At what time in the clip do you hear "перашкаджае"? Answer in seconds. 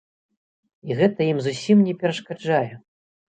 2.05-2.65